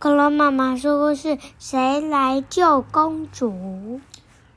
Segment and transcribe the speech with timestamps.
[0.00, 4.00] 恐龙妈妈说故事：谁来救公主？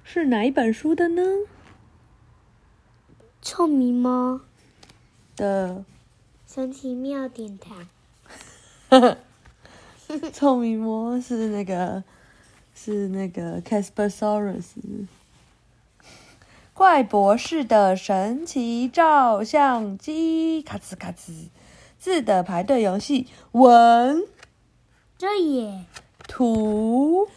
[0.03, 1.23] 是哪一本书的呢？
[3.41, 4.41] 臭咪猫
[5.35, 5.83] 的
[6.45, 7.87] 神奇妙点糖。
[10.31, 12.03] 臭咪猫是那个，
[12.75, 14.75] 是那个 Caspersaurus。
[16.75, 21.47] 怪博士的神奇照相机，咔哧咔哧，
[21.97, 24.23] 字的排队游戏，文。
[25.21, 25.85] 这也，
[26.27, 27.27] 图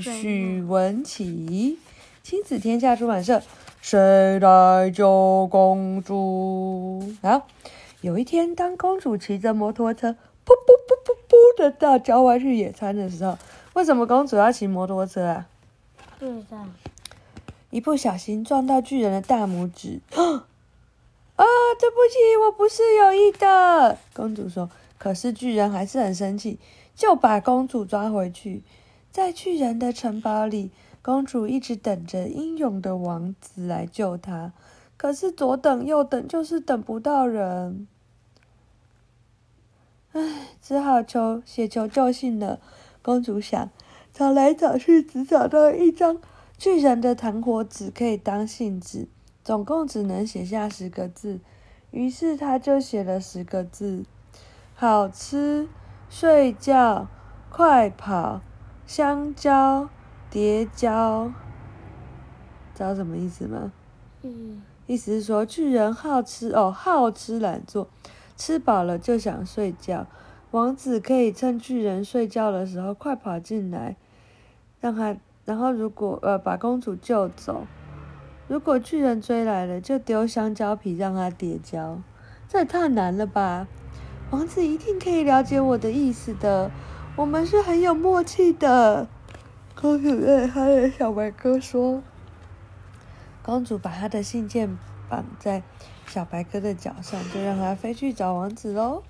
[0.00, 1.76] 许文琪，
[2.22, 3.42] 亲子天下出版社。
[3.80, 7.02] 谁来救公主？
[7.20, 7.48] 好，
[8.00, 13.36] 有一天，当公主骑着摩托车，噗噗噗噗噗的到郊外去野餐的时候，
[13.72, 15.48] 为什么公主要骑摩托车啊？
[16.20, 16.64] 对的。
[17.70, 19.98] 一不小心撞到巨人的大拇指。
[20.14, 20.24] 啊，
[21.34, 23.98] 对不起，我不是有意的。
[24.14, 24.70] 公主说。
[25.02, 26.60] 可是巨人还是很生气。
[26.94, 28.62] 就把公主抓回去，
[29.10, 30.70] 在巨人的城堡里，
[31.02, 34.52] 公主一直等着英勇的王子来救她。
[34.96, 37.88] 可是左等右等，就是等不到人。
[40.12, 42.60] 唉，只好求写求救信了。
[43.02, 43.70] 公主想，
[44.12, 46.20] 找来找去，只找到一张
[46.56, 49.08] 巨人的糖果纸可以当信纸，
[49.42, 51.40] 总共只能写下十个字。
[51.90, 54.04] 于是她就写了十个字：
[54.82, 55.68] 好吃。
[56.10, 57.06] 睡觉，
[57.48, 58.40] 快跑，
[58.84, 59.88] 香蕉，
[60.28, 61.30] 叠蕉，
[62.74, 63.70] 知道什么意思吗？
[64.22, 67.86] 嗯，意思是说巨人好吃哦，好吃懒做，
[68.36, 70.08] 吃饱了就想睡觉。
[70.50, 73.94] 王子可以趁巨人睡觉的时候快跑进来，
[74.80, 77.68] 让他，然后如果呃把公主救走，
[78.48, 82.00] 如果巨人追来了，就丢香蕉皮让他叠蕉。
[82.48, 83.68] 这也太难了吧！
[84.32, 86.70] 王子一定可以了解我的意思的，
[87.16, 89.06] 我们是很有默契的。
[89.74, 92.02] 公主对她的小白鸽说
[93.44, 95.62] ：“公主把她的信件绑在
[96.06, 99.02] 小白鸽的脚上，就让它飞去找王子喽。”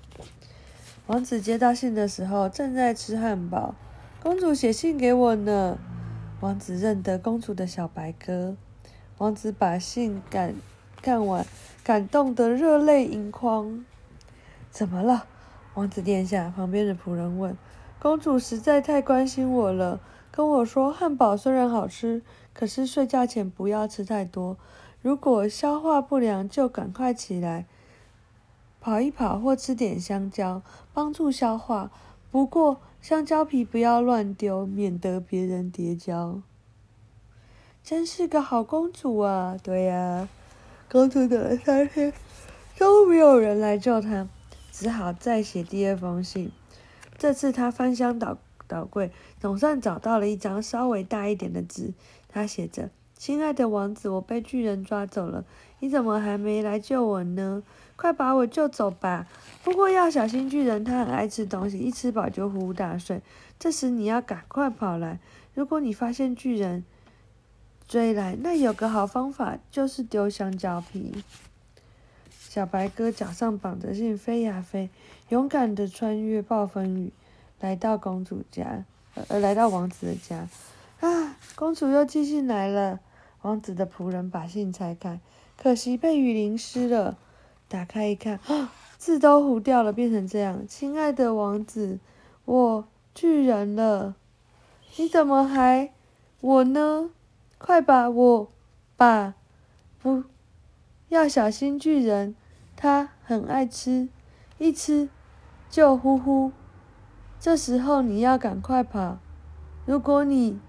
[1.07, 3.75] 王子接到信的时候正在吃汉堡。
[4.21, 5.77] 公主写信给我呢。
[6.41, 8.57] 王子认得公主的小白鸽。
[9.19, 10.53] 王子把信感
[11.01, 11.45] 看完，
[11.81, 13.85] 感动得热泪盈眶。
[14.73, 15.27] 怎么了，
[15.75, 16.51] 王子殿下？
[16.55, 17.55] 旁边的仆人问。
[17.99, 19.99] 公主实在太关心我了，
[20.31, 22.23] 跟我说汉堡虽然好吃，
[22.55, 24.57] 可是睡觉前不要吃太多。
[25.03, 27.67] 如果消化不良，就赶快起来
[28.81, 31.91] 跑一跑，或吃点香蕉，帮助消化。
[32.31, 36.41] 不过香蕉皮不要乱丢，免得别人跌跤。
[37.83, 39.55] 真是个好公主啊！
[39.61, 40.27] 对呀，
[40.91, 42.11] 公主等了三天，
[42.79, 44.27] 都没有人来救她。
[44.73, 46.51] 只好再写第二封信。
[47.15, 51.93] 这次他翻箱倒倒柜，总算找到了一张稍微大一点的纸。
[52.27, 55.45] 他写着：“亲爱的王子，我被巨人抓走了，
[55.79, 57.61] 你怎么还没来救我呢？
[57.95, 59.27] 快把我救走吧！
[59.63, 63.21] 不过要小心巨人，他很爱吃东西，一吃饱就呼呼大睡。
[63.59, 65.19] 这时你要赶快跑来。
[65.53, 66.83] 如果你发现巨人
[67.87, 71.23] 追来，那有个好方法，就是丢香蕉皮。”
[72.53, 74.91] 小白鸽脚上绑着信，飞呀飞，
[75.29, 77.11] 勇敢地穿越暴风雨，
[77.59, 78.85] 来到公主家，
[79.27, 80.47] 呃，来到王子的家。
[80.99, 82.99] 啊，公主又寄信来了。
[83.41, 85.19] 王子的仆人把信拆开，
[85.57, 87.17] 可惜被雨淋湿了。
[87.67, 91.97] 打开一看，啊，字都糊掉了，变成这样：亲爱的王子，
[92.45, 94.13] 我巨人了，
[94.97, 95.91] 你怎么还
[96.39, 97.09] 我呢？
[97.57, 98.47] 快把我
[98.95, 99.33] 把
[99.99, 100.25] 不
[101.09, 102.35] 要小心巨人。
[102.83, 104.09] 他很爱吃，
[104.57, 105.07] 一吃
[105.69, 106.51] 就呼呼。
[107.39, 109.19] 这时候你要赶快跑。
[109.85, 110.59] 如果你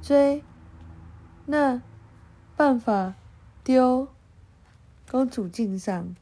[0.00, 0.44] 追，
[1.46, 1.82] 那
[2.54, 3.14] 办法
[3.64, 4.06] 丢。
[5.10, 6.14] 公主敬上。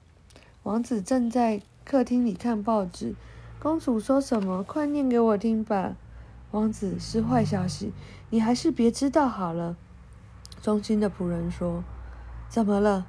[0.63, 3.15] 王子正在客厅里看报纸。
[3.61, 4.63] 公主说什么？
[4.63, 5.95] 快念给我听吧。
[6.53, 7.93] 王子是坏消息，
[8.31, 9.77] 你还是别知道好了。
[10.63, 11.85] 忠心的仆人说
[12.49, 13.09] ：“怎么了？”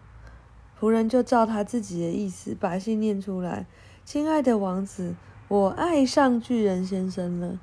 [0.83, 3.65] 仆人就照他自己的意思把信念出来。
[4.03, 5.15] 亲爱的王子，
[5.47, 7.57] 我爱上巨人先生了。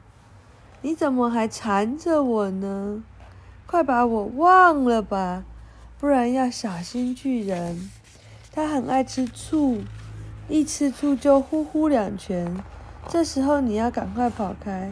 [0.80, 3.04] 你怎么还缠着我呢？
[3.66, 5.44] 快把我忘了吧，
[5.98, 7.90] 不然要小心巨人。
[8.52, 9.82] 他很爱吃醋，
[10.48, 12.64] 一吃醋就呼呼两拳。
[13.06, 14.90] 这时候你要赶快跑开。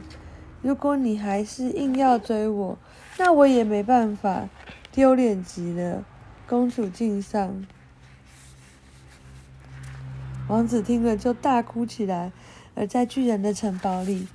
[0.61, 2.77] 如果你还是硬要追我，
[3.17, 4.51] 那我也没办法，
[4.93, 6.05] 丢脸极了。
[6.47, 7.67] 公主敬上。
[10.49, 12.33] 王子听了就大哭起来，
[12.75, 14.27] 而在巨人的城堡里，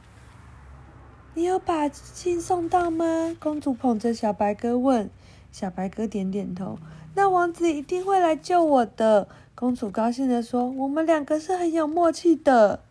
[1.34, 3.36] 你有把信送到吗？
[3.40, 5.10] 公主捧着小白鸽问。
[5.52, 6.80] 小白鸽点点头。
[7.16, 9.28] 那王子一定会来救我的。
[9.54, 12.82] 公主高兴地说：“我们两个是很有默契的，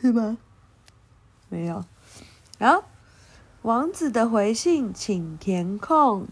[0.00, 0.38] 是吗？”
[1.50, 1.84] 没有。
[2.60, 2.84] 好，
[3.62, 6.28] 王子的回信，请填空。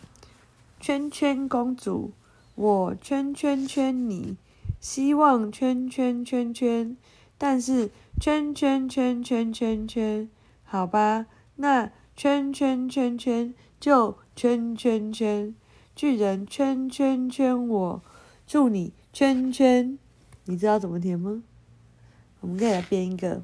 [0.78, 2.12] 圈圈公主，
[2.54, 4.36] 我圈圈圈你，
[4.80, 6.96] 希望圈圈圈圈，
[7.36, 10.28] 但是圈圈圈圈圈圈，
[10.64, 15.54] 好吧，那圈圈圈圈就圈圈圈。
[15.94, 18.02] 巨人圈圈圈我，
[18.46, 19.98] 祝你圈圈。
[20.46, 21.42] 你知道怎么填吗？
[22.40, 23.42] 我们可以来编一个。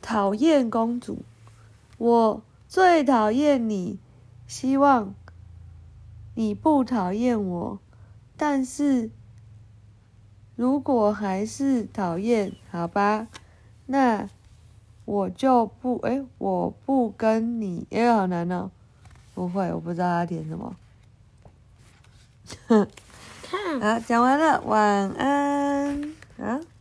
[0.00, 1.24] 讨厌公主，
[1.98, 3.98] 我最讨厌你。
[4.46, 5.14] 希望
[6.34, 7.80] 你不讨厌我，
[8.36, 9.10] 但是
[10.58, 13.28] 如果还是讨厌，好吧，
[13.86, 14.28] 那
[15.04, 17.86] 我就不哎，我不跟你。
[17.92, 18.68] 哎，好难哦，
[19.36, 20.74] 不会，我不知道他填什么。
[23.80, 26.12] 好，讲完了，晚安。